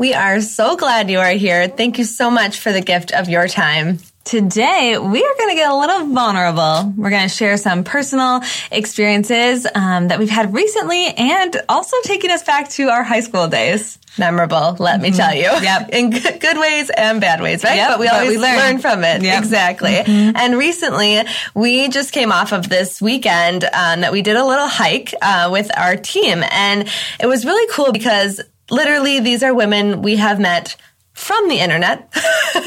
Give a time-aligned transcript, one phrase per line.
[0.00, 1.68] We are so glad you are here.
[1.68, 3.98] Thank you so much for the gift of your time.
[4.24, 6.94] Today, we are going to get a little vulnerable.
[6.96, 8.40] We're going to share some personal
[8.72, 13.46] experiences um, that we've had recently and also taking us back to our high school
[13.48, 13.98] days.
[14.18, 15.42] Memorable, let me tell you.
[15.42, 15.88] Yep.
[15.92, 17.76] In good, good ways and bad ways, right?
[17.76, 18.56] Yep, but we but always we learn.
[18.56, 19.22] learn from it.
[19.22, 19.38] Yep.
[19.38, 19.96] Exactly.
[19.96, 21.20] And recently,
[21.54, 25.50] we just came off of this weekend um, that we did a little hike uh,
[25.52, 26.42] with our team.
[26.50, 26.88] And
[27.20, 28.40] it was really cool because
[28.70, 30.76] literally these are women we have met
[31.12, 32.08] from the internet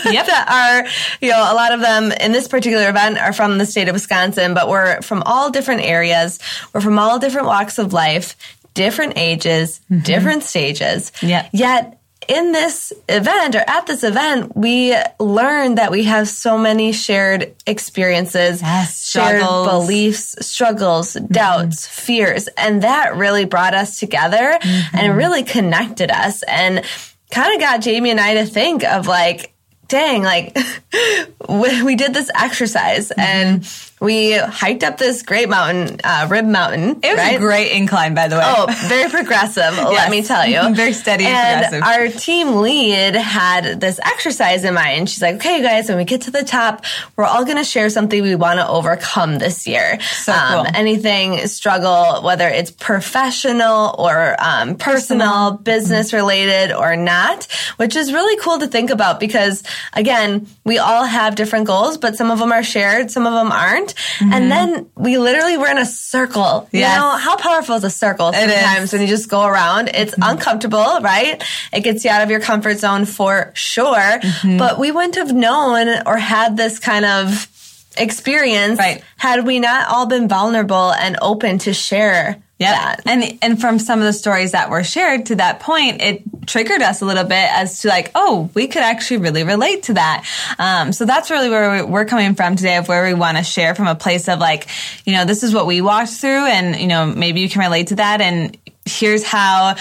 [0.05, 0.25] Yep.
[0.27, 0.89] that are,
[1.21, 3.93] you know, a lot of them in this particular event are from the state of
[3.93, 6.39] Wisconsin, but we're from all different areas.
[6.73, 8.35] We're from all different walks of life,
[8.73, 11.11] different ages, different stages.
[11.11, 11.27] Mm-hmm.
[11.27, 11.49] Yeah.
[11.51, 16.91] Yet in this event or at this event, we learned that we have so many
[16.91, 19.67] shared experiences, Yes, shared struggles.
[19.67, 21.33] beliefs, struggles, mm-hmm.
[21.33, 22.47] doubts, fears.
[22.57, 24.97] And that really brought us together mm-hmm.
[24.97, 26.83] and really connected us and
[27.31, 29.53] kind of got Jamie and I to think of like,
[29.87, 30.57] dang, like
[31.49, 33.92] we we did this exercise and mm-hmm.
[34.03, 36.99] We hiked up this great mountain, uh, Rib Mountain.
[37.01, 37.35] It was right?
[37.35, 38.43] a great incline, by the way.
[38.45, 40.75] Oh, very progressive, let me tell you.
[40.83, 42.15] Very steady and and progressive.
[42.15, 45.09] Our team lead had this exercise in mind.
[45.09, 46.83] She's like, okay, you guys, when we get to the top,
[47.15, 49.99] we're all going to share something we want to overcome this year.
[50.01, 50.65] So cool.
[50.73, 56.17] Anything struggle, whether it's professional or um, personal, business Mm-hmm.
[56.17, 57.45] related or not,
[57.77, 59.63] which is really cool to think about because,
[59.93, 63.51] again, we all have different goals, but some of them are shared, some of them
[63.51, 63.92] aren't.
[64.21, 66.67] And then we literally were in a circle.
[66.71, 66.99] You Mm-hmm.
[66.99, 69.89] Know, how powerful is a circle sometimes when you just go around?
[69.93, 71.43] It's uncomfortable, right?
[71.71, 74.19] It gets you out of your comfort zone for sure.
[74.19, 74.57] Mm-hmm.
[74.57, 77.47] But we wouldn't have known or had this kind of
[77.97, 79.03] experience Right.
[79.17, 82.95] had we not all been vulnerable and open to share Yeah.
[83.05, 86.81] And and from some of the stories that were shared to that point, it triggered
[86.81, 90.25] us a little bit as to like, oh, we could actually really relate to that.
[90.59, 93.43] Um, so that's really where we- we're coming from today of where we want to
[93.43, 94.67] share from a place of like,
[95.05, 97.87] you know, this is what we walked through and, you know, maybe you can relate
[97.87, 98.19] to that.
[98.21, 99.75] And here's how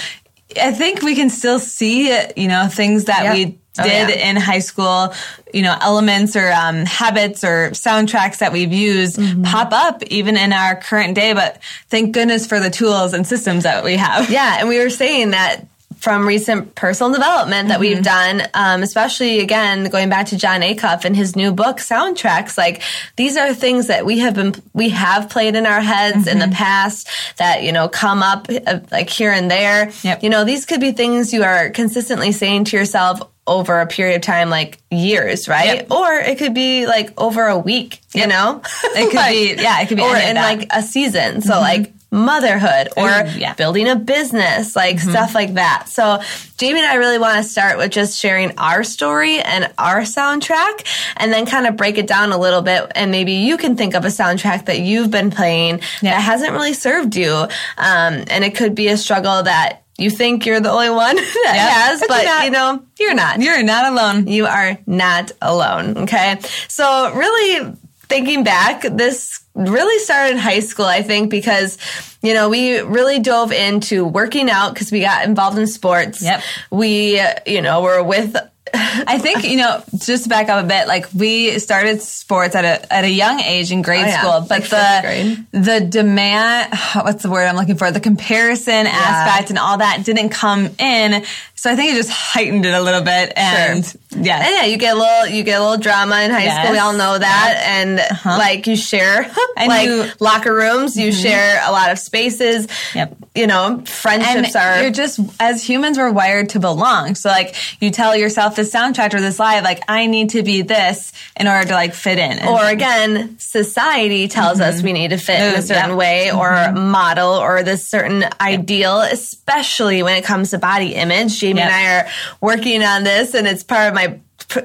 [0.60, 3.34] I think we can still see, you know, things that Yep.
[3.34, 4.28] we Oh, did yeah.
[4.30, 5.14] in high school,
[5.54, 9.44] you know, elements or um, habits or soundtracks that we've used Mm-hmm.
[9.44, 11.32] pop up even in our current day.
[11.32, 14.30] But thank goodness for the tools and systems that we have.
[14.30, 15.66] Yeah, and we were saying that
[15.98, 21.04] from recent personal development that we've done, um, especially again going back to Jon Acuff
[21.04, 22.58] and his new book soundtracks.
[22.58, 22.82] Like
[23.16, 26.48] these are things that we have been we have played in our heads in the
[26.48, 29.92] past that you know come up uh, like here and there.
[30.02, 30.24] Yep.
[30.24, 34.16] You know these could be things you are consistently saying to yourself over a period
[34.16, 35.90] of time like years right Yep.
[35.90, 39.88] or it could be like over a week you know It could be- yeah, it
[39.88, 43.22] could be or in like a season so like motherhood or Ooh, yeah.
[43.24, 43.56] Mm-hmm.
[43.56, 45.88] building a business, like stuff like that.
[45.88, 46.20] So
[46.58, 50.86] Jamie and I really want to start with just sharing our story and our soundtrack
[51.16, 52.92] and then kind of break it down a little bit.
[52.94, 56.10] And maybe you can think of a soundtrack that you've been playing Yeah.
[56.10, 57.32] that hasn't really served you.
[57.32, 57.48] Um,
[57.78, 61.70] and it could be a struggle that you think you're the only one that Yep.
[61.70, 62.44] has, But not.
[62.44, 63.40] you know, you're not.
[63.40, 64.26] You're not alone.
[64.26, 65.98] You are not alone.
[65.98, 66.38] Okay.
[66.68, 67.74] So really
[68.08, 71.78] thinking back, this really started in high school, I think, because,
[72.22, 76.22] you know, we really dove into working out because we got involved in sports.
[76.22, 76.42] Yep.
[76.70, 78.36] We, you know, were with,
[78.74, 82.64] I think you know, just to back up a bit, like we started sports at
[82.64, 84.20] a at a young age in grade Oh, yeah.
[84.20, 87.90] school, but Like the the demand, what's the word I'm looking for?
[87.90, 91.24] The comparison aspect and all that didn't come in,
[91.62, 93.32] so I think it just heightened it a little bit.
[93.36, 94.44] And yeah.
[94.44, 96.58] and yeah, you get a little, you get a little drama in high Yes.
[96.58, 96.72] school.
[96.72, 97.62] We all know that.
[97.64, 98.36] And uh-huh.
[98.36, 101.22] like you share, like you- locker rooms, you mm-hmm.
[101.22, 102.66] share a lot of spaces.
[102.96, 103.16] Yep.
[103.34, 104.82] You know, and friendships are.
[104.82, 107.14] you're just as humans we're wired to belong.
[107.14, 110.60] So like you tell yourself this soundtrack or this live, like I need to be
[110.60, 112.38] this in order to like fit in.
[112.38, 115.58] And- or again, society tells us we need to fit in Mm-hmm.
[115.58, 115.96] a certain Yeah.
[115.96, 121.38] way or model or this certain ideal, especially when it comes to body image.
[121.40, 121.70] Jamie Yep.
[121.70, 122.08] and I are
[122.42, 124.18] working on this, and it's part of my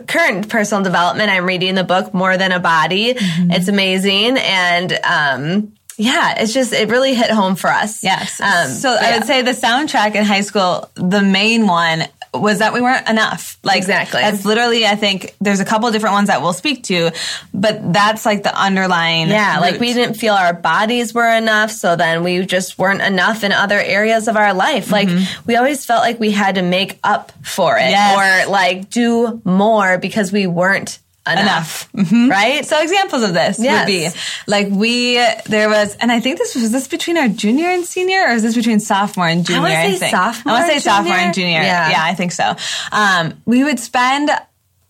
[0.08, 1.30] current personal development.
[1.30, 3.14] I'm reading the book More Than a Body.
[3.14, 3.52] Mm-hmm.
[3.52, 8.04] It's amazing, and um, yeah, it's just it really hit home for us.
[8.04, 8.40] Yes.
[8.40, 12.04] Um, so but I would say the soundtrack in high school, the main one
[12.34, 13.58] was that we weren't enough.
[13.64, 14.22] Like Exactly.
[14.22, 17.12] That's literally, I think there's a couple different ones that we'll speak to,
[17.54, 19.30] but that's like the underlying.
[19.30, 23.44] Yeah, like we didn't feel our bodies were enough, so then we just weren't enough
[23.44, 24.92] in other areas of our life.
[24.92, 25.10] Like
[25.48, 28.46] we always felt like we had to make up for it Yes.
[28.48, 31.00] or like do more because we weren't
[31.32, 31.90] enough.
[31.94, 32.66] Right?
[32.66, 33.82] So examples of this Yes.
[33.82, 34.10] would be
[34.48, 35.16] like we
[35.46, 38.44] there was, and I think this was this between our junior and senior, or is
[38.44, 39.62] this between sophomore and junior?
[39.62, 41.62] wanna say think sophomore I want to say and sophomore and junior.
[41.62, 41.90] Yeah.
[41.90, 42.56] yeah, I think so.
[42.92, 44.30] Um, we would spend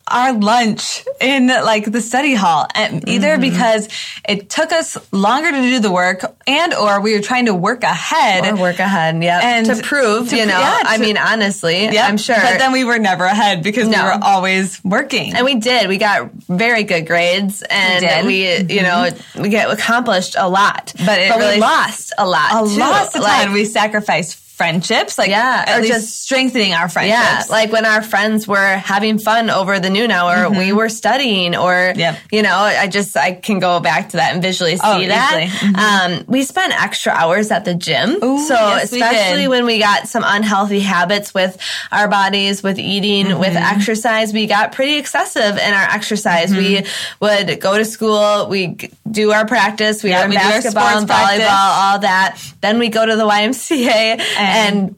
[0.10, 3.42] our lunch in like the study hall and either Mm-hmm.
[3.42, 3.90] because
[4.28, 7.84] it took us longer to do the work and or we were trying to work
[7.84, 9.40] ahead or work ahead, yeah.
[9.44, 12.10] And to prove, to you know, yeah, I mean, honestly, Yep.
[12.10, 12.36] I'm sure.
[12.36, 13.98] but then we were never ahead because No.
[13.98, 15.88] we were always working And we did.
[15.90, 18.26] We got very good grades, and did.
[18.26, 20.94] we, you know, we get accomplished a lot.
[21.06, 22.52] But it we really- lost a lot.
[22.54, 26.74] a lot of Like, time we sacrificed friendships like Yeah, at or least just- strengthening
[26.74, 30.74] our friendships Yeah, like when our friends were having fun over the noon hour, we
[30.74, 32.00] were studying, or Mm-hmm.
[32.00, 32.18] Yep.
[32.32, 35.44] you know, I just I can go back to that and visually see Oh, that.
[35.44, 35.76] easily.
[35.76, 39.48] Um, we spent extra hours at the gym, Ooh, so yes, especially did.
[39.50, 41.56] when we got some unhealthy habits with
[41.92, 43.76] our bodies, with eating, with Mm-hmm.
[43.78, 46.52] exercise, we got pretty excessive in our exercise.
[46.52, 47.24] We Mm-hmm.
[47.26, 48.78] would go to school, we
[49.10, 51.48] do our practice, we Yeah, learn we basketball and volleyball, practice.
[51.84, 52.38] all that.
[52.62, 54.22] Then we go to the YMCA and,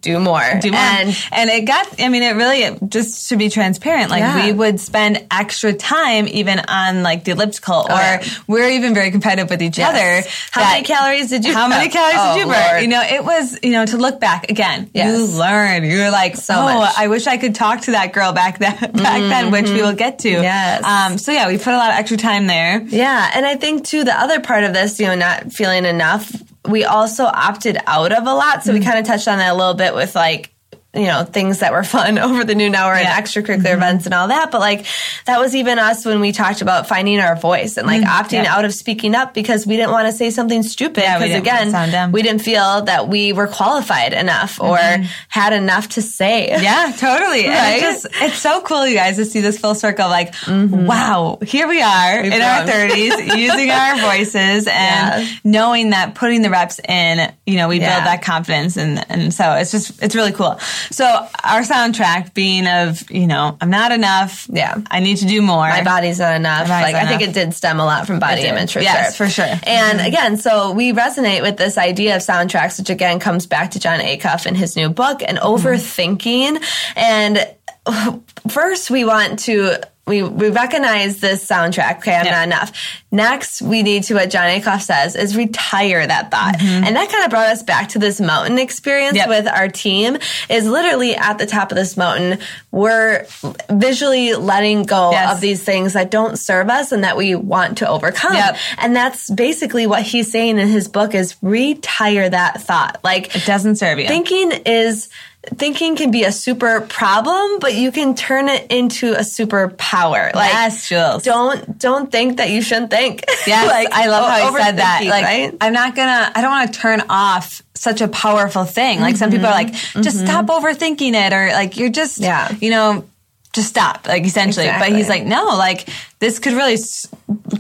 [0.02, 0.44] do more.
[0.62, 0.80] do more.
[0.80, 4.46] And And, it got, I mean, it really, just to be transparent, like Yeah.
[4.46, 8.24] we would spend extra time even on like the elliptical or yeah.
[8.48, 9.90] we're even very competitive with each Yes.
[9.90, 10.30] other.
[10.52, 11.92] How that- many calories did you How many burn?
[11.94, 12.64] calories Oh, did you burn?
[12.72, 12.82] Lord.
[12.82, 15.08] You know, it was, you know, to look back again, Yes.
[15.08, 15.84] you learn.
[15.84, 16.94] You're like, So oh, much.
[16.98, 19.94] I wish I could talk to that girl back then, back then, which we will
[19.94, 20.30] get to.
[20.30, 20.44] Mm-hmm.
[20.44, 20.84] Yes.
[20.84, 22.82] Um, so yeah, we put a lot of extra time there.
[22.86, 26.32] Yeah, and I think too the other part of this, you know, not feeling enough,
[26.68, 28.60] we also opted out of a lot.
[28.60, 28.64] Mm.
[28.64, 30.54] So we kind of touched on that a little bit with like
[30.96, 33.16] you know things that were fun over the noon hour Yeah.
[33.16, 33.84] and extracurricular mm-hmm.
[33.84, 34.86] events and all that but like
[35.26, 38.10] that was even us when we talked about finding our voice and like mm-hmm.
[38.10, 38.56] opting Mm, yeah.
[38.56, 42.12] out of speaking up because we didn't want to say something stupid because to again
[42.12, 45.04] we didn't feel that we were qualified enough or mm-hmm.
[45.28, 47.48] had enough to say Yeah, totally.
[47.48, 47.78] Right?
[47.78, 50.08] it just, it's so cool, you guys, to see this full circle.
[50.10, 55.28] Like, wow, here we are in our 30s using our voices and Yeah.
[55.44, 57.96] knowing that putting the reps in, you know, we Yeah.
[57.96, 58.78] build that confidence.
[58.78, 60.60] And, and so it's just, it's really cool.
[60.92, 64.48] So our soundtrack being of, you know, I'm not enough.
[64.52, 64.82] Yeah.
[64.90, 65.68] I need to do more.
[65.70, 66.68] my body's not enough.
[66.68, 69.16] Body's Like not I think it did stem a lot from body image for Yes,
[69.16, 69.28] sure.
[69.28, 69.46] for sure.
[69.46, 69.68] Mm-hmm.
[69.70, 73.80] And again, so we resonate with this idea of soundtracks, which again comes back to
[73.80, 75.68] Jon Acuff in his new book and Mm-hmm.
[75.68, 76.64] overthinking.
[76.96, 77.48] And
[78.50, 79.78] first we want to
[80.08, 81.98] we, we recognize this soundtrack.
[82.00, 82.32] Okay, I'm Yeah.
[82.32, 82.72] not enough.
[83.12, 86.56] Next, we need to, what Jon Acuff says, is retire that thought.
[86.56, 86.84] Mm-hmm.
[86.84, 89.28] And that kind of brought us back to this mountain experience Yep.
[89.30, 90.18] with our team
[90.50, 92.40] is literally at the top of this mountain.
[92.72, 93.28] We're
[93.70, 95.36] visually letting go Yes.
[95.36, 98.34] of these things that don't serve us and that we want to overcome.
[98.34, 98.58] Yep.
[98.80, 103.00] And that's basically what he's saying in his book is retire that thought.
[103.04, 104.08] Like it doesn't serve you.
[104.08, 105.10] thinking is
[105.56, 110.32] thinking can be a super problem, but you can turn it into a super power.
[110.36, 111.24] Like yes, Jules.
[111.24, 113.24] don't don't think that you shouldn't think.
[113.48, 115.02] Yes, Like, I love o- how he said that.
[115.06, 115.58] Like, right?
[115.62, 119.00] I'm not gonna, I don't want to turn off such a powerful thing.
[119.00, 122.24] Like, some people are like, just stop overthinking it, or like, you're just, Mm-hmm.
[122.26, 122.58] Yeah.
[122.62, 123.06] you know,
[123.54, 124.68] just stop, like, essentially.
[124.68, 125.90] But he's like, no, like,
[126.20, 126.78] this could really,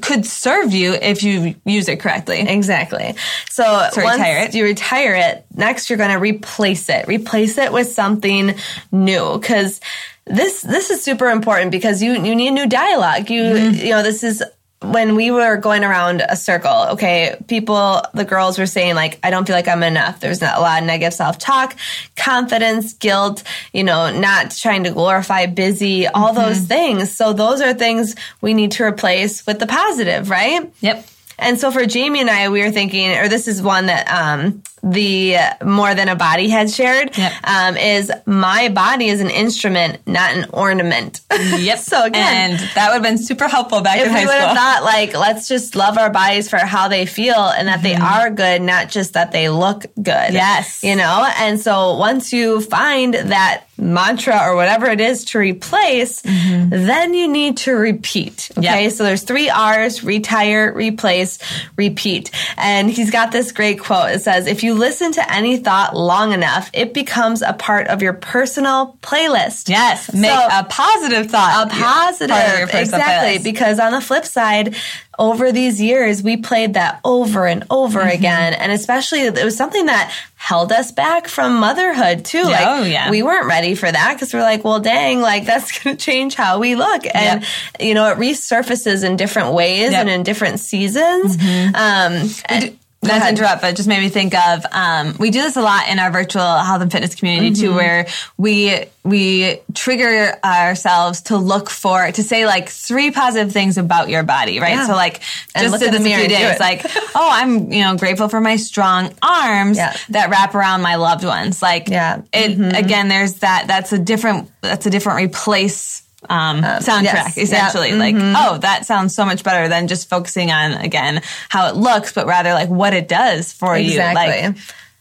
[0.01, 2.41] could serve you if you use it correctly.
[2.41, 3.15] Exactly.
[3.49, 4.53] So, So once retire it.
[4.55, 7.07] you retire it, next you're going to replace it.
[7.07, 8.55] Replace it with something
[8.91, 9.81] new because
[10.25, 13.29] this this is super important because you you need new dialogue.
[13.31, 13.73] You Mm-hmm.
[13.85, 14.43] you know this is
[14.81, 19.29] when we were going around a circle, okay, people, the girls were saying like, I
[19.29, 20.21] don't feel like I'm enough.
[20.21, 21.75] There's not a lot of negative self-talk,
[22.15, 23.43] confidence, guilt,
[23.73, 26.41] you know, not trying to glorify busy, all Mm-hmm.
[26.41, 27.17] those things.
[27.17, 30.71] So those are things we need to replace with the positive, right?
[30.79, 31.05] Yep.
[31.37, 34.61] And so for Jamie and I, we were thinking, or this is one that um,
[34.83, 37.33] the more than a body had shared, Yep.
[37.43, 41.21] um, is my body is an instrument, not an ornament.
[41.59, 41.79] Yep.
[41.79, 44.33] so again, and that would have been super helpful back if in we high would
[44.35, 44.55] have school.
[44.55, 48.03] thought like, let's just love our bodies for how they feel and that they Mm-hmm.
[48.21, 50.33] are good, not just that they look good.
[50.33, 50.83] Yes.
[50.83, 51.29] You know?
[51.39, 57.27] And so once you find that mantra or whatever it is to replace, then you
[57.27, 58.49] need to repeat.
[58.57, 58.61] Okay.
[58.67, 58.83] Mm-hmm.
[58.83, 58.91] Yep.
[58.93, 61.39] So there's three R's, retire, replace,
[61.77, 62.31] repeat.
[62.57, 64.11] And he's got this great quote.
[64.11, 68.01] It says, if you listen to any thought long enough, it becomes a part of
[68.01, 69.69] your personal playlist.
[69.69, 70.13] yes.
[70.13, 71.67] Make So- a positive thought.
[71.67, 73.43] a positive part of your exactly playlist.
[73.43, 74.75] because on the flip side
[75.17, 78.09] over these years we played that over and over Mm-hmm.
[78.17, 82.43] again and especially it was something that held us back from motherhood too.
[82.43, 83.09] Like oh, yeah.
[83.11, 86.35] we weren't ready for that because we're like, well, dang, like that's going to change
[86.35, 87.03] how we look.
[87.13, 87.81] And, Yep.
[87.81, 89.99] you know, it resurfaces in different ways Yep.
[90.01, 91.35] and in different seasons.
[91.35, 95.41] Um, and- Not to interrupt, but it just made me think of um, we do
[95.41, 97.61] this a lot in our virtual health and fitness community Mm-hmm.
[97.61, 103.77] too, where we we trigger ourselves to look for to say like three positive things
[103.77, 104.71] about your body, right?
[104.73, 104.87] Yeah.
[104.87, 105.21] So like
[105.55, 106.81] And just in the mirror few days, like
[107.15, 109.95] oh, I'm you know grateful for my strong arms Yeah.
[110.09, 111.61] that wrap around my loved ones.
[111.61, 112.21] Like Yeah.
[112.33, 113.07] it again.
[113.07, 113.65] There's that.
[113.67, 114.51] That's a different.
[114.61, 116.03] That's a different replace.
[116.27, 117.37] Um, soundtrack yes.
[117.37, 121.75] Essentially like oh that sounds so much better than just focusing on again how it
[121.77, 124.57] looks but rather like what it does for you like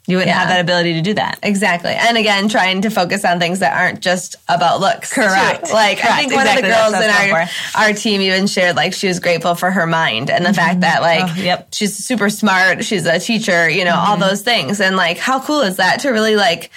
[0.07, 0.39] you wouldn't Yeah.
[0.39, 1.91] have that ability to do that Exactly.
[1.91, 5.11] And again, trying to focus on things that aren't just about looks.
[5.11, 5.21] too.
[5.21, 5.71] Correct.
[5.73, 6.71] Like I think one Exactly.
[6.71, 7.49] of the girls in our
[7.89, 11.03] our team even shared like she was grateful for her mind and the fact that
[11.03, 11.69] like Oh, yep.
[11.75, 14.21] she's super smart, she's a teacher, you know, all Mm-hmm.
[14.21, 14.81] those things.
[14.81, 16.71] And like how cool is that to really like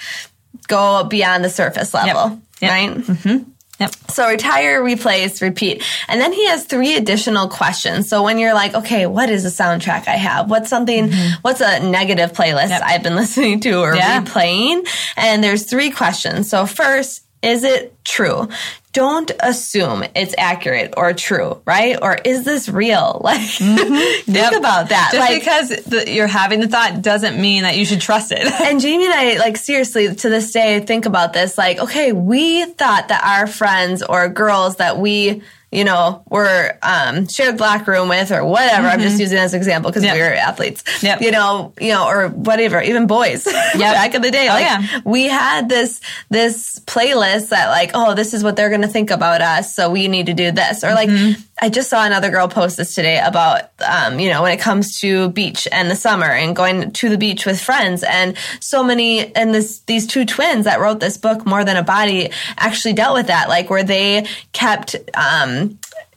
[0.68, 2.70] go beyond the surface level, Yep.
[2.70, 3.46] right?
[3.82, 5.82] Yep So retire, replace, repeat.
[6.08, 8.08] And then he has three additional questions.
[8.08, 10.48] So when you're like, okay, what is a soundtrack I have?
[10.50, 11.12] What's something,
[11.42, 12.70] what's a negative playlist Mm-hmm.
[12.70, 12.82] Yep.
[12.84, 14.22] I've been listening to or Yeah.
[14.22, 14.86] replaying?
[15.16, 16.48] And there's three questions.
[16.50, 18.48] So first, is it true?
[18.92, 21.96] Don't assume it's accurate or true, right?
[22.00, 23.20] Or is this real?
[23.24, 24.32] Like, think Mm-hmm.
[24.34, 24.52] Yep.
[24.54, 25.10] about that.
[25.12, 28.40] just like, because the, you're having the thought doesn't mean that you should trust it
[28.60, 31.56] and Jamie and I, like, seriously, to this day, think about this.
[31.56, 37.26] Like, okay, we thought that our friends or girls that we, you know, were um,
[37.28, 38.86] shared locker room with or whatever.
[38.86, 40.14] I'm just using it as an example because Yep.
[40.14, 40.84] we were athletes.
[41.02, 41.22] Yep.
[41.22, 43.44] You know, you know, or whatever, even boys.
[43.44, 45.00] Back in the day, Oh, like yeah.
[45.04, 49.10] we had this this playlist that like, oh, this is what they're going to think
[49.10, 50.84] about us, so we need to do this.
[50.84, 51.40] Or like, Mm-hmm.
[51.60, 54.98] I just saw another girl post this today about, um, you know, when it comes
[55.00, 59.32] to beach and the summer and going to the beach with friends, and so many,
[59.36, 63.14] and this these two twins that wrote this book, More Than a Body, actually dealt
[63.14, 64.96] with that, like where they kept.
[65.14, 65.61] Um,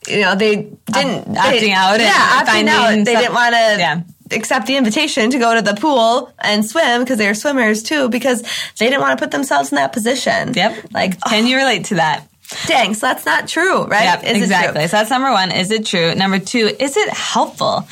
[0.07, 0.55] you know, they
[0.91, 2.89] didn't acting they- out and Yeah, finding out.
[3.05, 3.99] They didn't want to Yeah.
[4.31, 8.09] accept the invitation to go to the pool and swim because they were swimmers too
[8.09, 8.41] because
[8.79, 10.53] they didn't want to put themselves in that position.
[10.53, 12.23] yep Like, can you relate to that
[12.67, 14.03] dang, so that's not true, right?
[14.03, 14.43] Yep, Is it true?
[14.43, 14.87] exactly.
[14.87, 15.49] So that's number one.
[15.51, 16.13] Is it true?
[16.13, 17.87] Number two, is it helpful?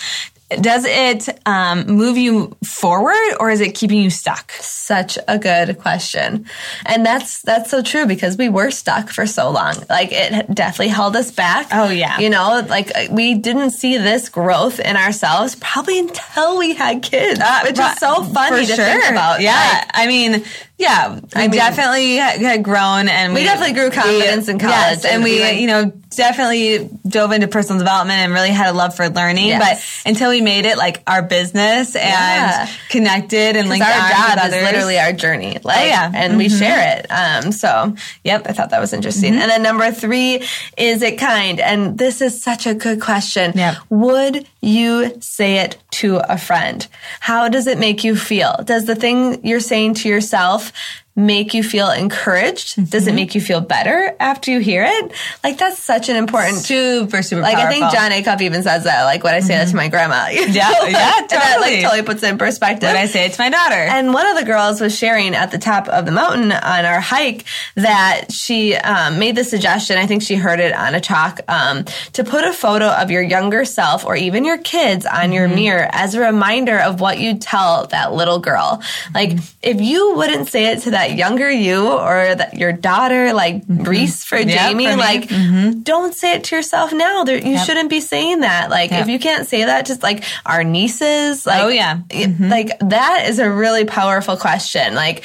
[0.62, 4.52] Does it um, move you forward or is it keeping you stuck?
[4.54, 6.46] Such a good question.
[6.86, 9.76] And that's that's so true because we were stuck for so long.
[9.90, 11.68] Like it definitely held us back.
[11.72, 12.20] Oh, yeah.
[12.20, 17.40] You know, like we didn't see this growth in ourselves probably until we had kids,
[17.64, 19.42] which is so funny to think about.
[19.42, 20.44] Yeah, Like, I mean,
[20.84, 25.06] yeah, we I mean- definitely had grown, and We definitely grew confidence in college Yes,
[25.06, 28.70] and and we, we, like- you know, definitely dove into personal development and really had
[28.70, 29.48] a love for learning.
[29.48, 30.04] Yes.
[30.04, 32.68] But until we made it like our business and Yeah.
[32.90, 34.62] connected and linked our job with is others.
[34.62, 35.58] Oh, literally our journey.
[35.63, 36.12] Like, yeah.
[36.13, 37.08] and we share it.
[37.10, 38.46] Um, so, Yep.
[38.48, 39.34] I thought that was interesting.
[39.34, 39.42] Mm-hmm.
[39.42, 40.44] And then number three,
[40.78, 41.60] is it kind?
[41.60, 43.54] And this is such a good question.
[43.56, 43.78] Yep.
[43.90, 46.88] Would you say it to a friend?
[47.20, 48.62] How does it make you feel?
[48.63, 50.72] Does the thing you're saying to yourself
[51.15, 52.89] make you feel encouraged?
[52.89, 53.10] Does Mm-hmm.
[53.10, 55.12] it make you feel better after you hear it?
[55.43, 57.91] Like that's such an important super, super like I think.
[57.91, 60.27] Jon Acuff even says that, like when I say that to my grandma.
[60.32, 60.86] Yeah, know?
[60.88, 61.82] yeah, And that like totally.
[61.84, 62.88] totally puts it in perspective.
[62.88, 63.75] When I say it to my daughter.
[63.75, 67.00] And one of the girls was sharing at the top of the mountain on our
[67.00, 69.98] hike that she um, made the suggestion.
[69.98, 73.22] I think she heard it on a talk um, to put a photo of your
[73.22, 75.55] younger self or even your kids on your Mm-hmm.
[75.55, 78.82] mirror as a reminder of what you tell that little girl.
[79.13, 79.46] Like Mm-hmm.
[79.62, 84.24] if you wouldn't say it to that younger you or that your daughter, like Reese
[84.24, 84.50] for Mm-hmm.
[84.50, 85.04] Jamie, for me.
[85.04, 85.66] Mm-hmm.
[85.72, 87.24] like don't say it to yourself now.
[87.24, 88.70] There, you shouldn't be saying that.
[88.70, 89.02] Like Yep.
[89.02, 92.00] if you can't say that, just like our nieces, like Oh, yeah.
[92.40, 94.96] like that is a really powerful question.
[94.96, 95.24] Like,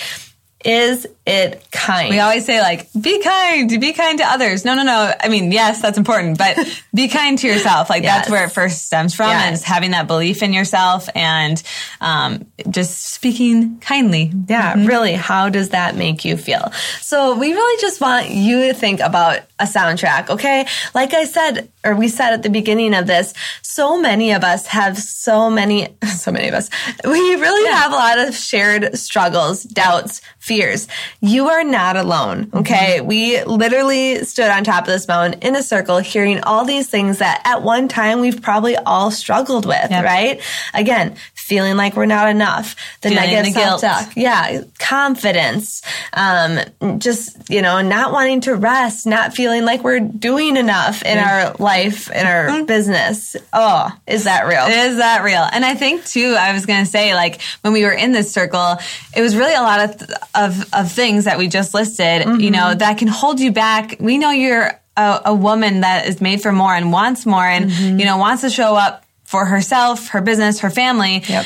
[0.65, 2.11] is it kind?
[2.11, 4.65] We always say like, be kind, be kind to others.
[4.65, 5.13] No, no, no.
[5.21, 6.57] I mean, yes, that's important, but
[6.95, 7.91] be kind to yourself.
[7.91, 9.61] Like that's where it first stems from Yes.
[9.61, 11.63] is having that belief in yourself and,
[12.01, 14.33] um, just speaking kindly.
[14.49, 15.13] Yeah, really.
[15.13, 16.73] How does that make you feel?
[17.01, 20.67] So we really just want you to think about a soundtrack, okay?
[20.95, 24.67] Like I said, or we said at the beginning of this, so many of us
[24.69, 26.71] have so many, so many of us,
[27.05, 30.89] we really have a lot of shared struggles, doubts, fears.
[31.21, 32.99] You are not alone, okay?
[32.99, 33.07] Mm-hmm.
[33.09, 37.19] We literally stood on top of this mountain in a circle hearing all these things
[37.19, 40.05] that at one time we've probably all struggled with, Yep.
[40.05, 40.41] right?
[40.75, 41.17] Again,
[41.49, 43.81] feeling like we're not enough, the Feeling negative the guilt.
[43.81, 46.59] self-talk, yeah, confidence, um,
[46.99, 51.55] just, you know, not wanting to rest, not feeling like we're doing enough in our
[51.59, 52.65] life, in our Mm-hmm.
[52.67, 53.37] business.
[53.53, 54.65] Oh, is that real?
[54.67, 55.47] Is that real?
[55.53, 58.33] And I think too, I was going to say, like when we were in this
[58.33, 58.77] circle,
[59.17, 62.27] it was really a lot of of, of things that we just listed.
[62.41, 62.79] You know, Mm-hmm.
[62.79, 63.97] that can hold you back.
[64.01, 67.71] We know you're a, a woman that is made for more and wants more, and
[67.71, 67.99] Mm-hmm.
[68.01, 71.23] you know wants to show up for herself, her business, her family.
[71.29, 71.45] Yep.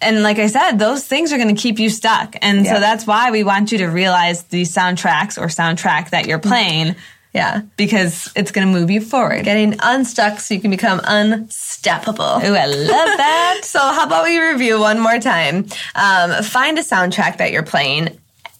[0.00, 2.36] And like I said, those things are going to keep you stuck.
[2.40, 6.38] And so that's why we want you to realize these soundtracks or soundtrack that you're
[6.38, 6.94] playing
[7.32, 7.62] yeah.
[7.76, 9.44] because it's going to move you forward.
[9.44, 12.22] Getting unstuck so you can become unstoppable.
[12.24, 13.60] Ooh, I love that.
[13.64, 15.66] So, how about we review one more time?
[15.96, 18.16] Um, find a soundtrack that you're playing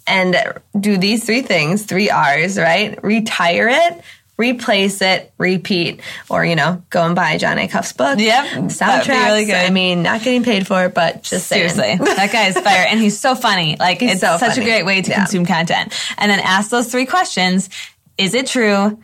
[0.08, 0.36] and
[0.80, 3.02] do these three things, three R's, right?
[3.04, 4.02] Retire it,
[4.36, 8.18] replace it, repeat, or, you know, go and buy Jon Acuff's book.
[8.18, 9.08] Yep, Soundtracks.
[9.08, 9.54] really good.
[9.54, 11.68] I mean, not getting paid for it, but just saying.
[11.70, 13.76] Seriously, that guy is fire, and he's so funny.
[13.78, 14.62] Like He's it's so such funny.
[14.62, 15.18] a great way to Yeah.
[15.18, 15.92] consume content.
[16.18, 17.70] And then ask those three questions:
[18.18, 18.98] Is it true?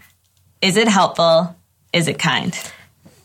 [0.61, 1.55] Is it helpful?
[1.93, 2.57] Is it kind?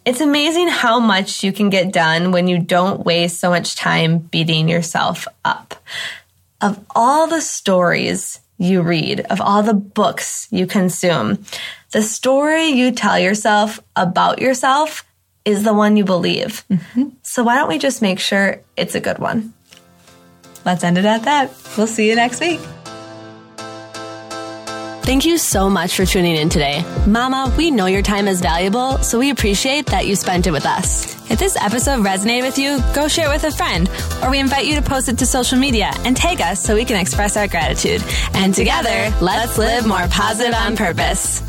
[0.05, 4.19] It's amazing how much you can get done when you don't waste so much time
[4.19, 5.73] beating yourself up.
[6.61, 11.43] Of all the stories you read, of all the books you consume,
[11.95, 15.05] the story you tell yourself about yourself
[15.45, 16.65] is the one you believe.
[16.69, 17.07] Mm-hmm.
[17.23, 19.53] So why don't we just make sure it's a good one?
[20.65, 21.53] Let's end it at that.
[21.77, 22.59] We'll see you next week.
[25.05, 26.83] Thank you so much for tuning in today.
[27.07, 30.65] Mama, we know your time is valuable, so we appreciate that you spent it with
[30.65, 31.15] us.
[31.31, 33.89] If this episode resonated with you, go share it with a friend,
[34.21, 36.83] or we invite you to post it to social media and tag us so we
[36.83, 38.03] can express our gratitude.
[38.33, 41.41] And together, let's live more positive on purpose.